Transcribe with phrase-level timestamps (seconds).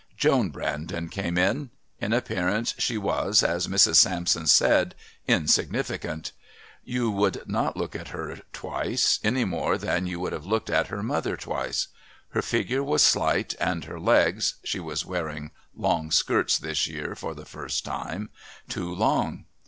[0.17, 1.69] Joan Brandon came in.
[1.99, 3.97] In appearance she was, as Mrs.
[3.97, 4.95] Sampson said,
[5.27, 6.31] "insignificant."
[6.83, 10.87] You would not look at her twice any more than you would have looked at
[10.87, 11.89] her mother twice.
[12.29, 17.35] Her figure was slight and her legs (she was wearing long skirts this year for
[17.35, 18.31] the first time)
[18.67, 19.45] too long.